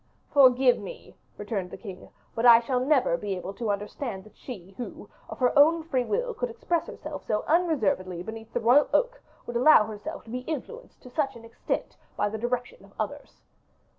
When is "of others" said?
12.83-13.43